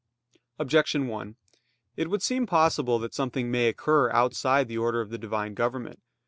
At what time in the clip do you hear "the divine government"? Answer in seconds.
5.11-5.99